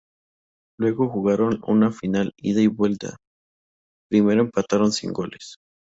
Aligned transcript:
Luego 0.79 1.09
jugaron 1.09 1.61
una 1.67 1.91
final 1.91 2.33
ida 2.37 2.59
y 2.61 2.65
vuelta, 2.65 3.17
primero 4.09 4.41
empataron 4.41 4.91
sin 4.91 5.13
goles. 5.13 5.57